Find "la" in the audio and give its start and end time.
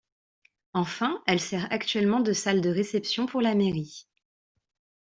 3.39-3.53